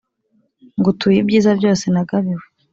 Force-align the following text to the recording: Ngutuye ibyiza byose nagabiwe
Ngutuye 0.77 1.17
ibyiza 1.19 1.51
byose 1.59 1.85
nagabiwe 1.93 2.43